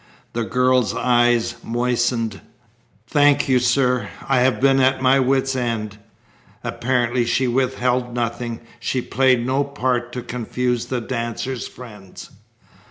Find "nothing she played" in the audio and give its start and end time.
8.15-9.45